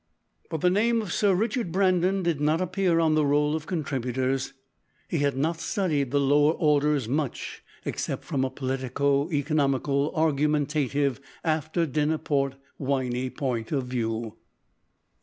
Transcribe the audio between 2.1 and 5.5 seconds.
did not appear on the roll of contributors. He had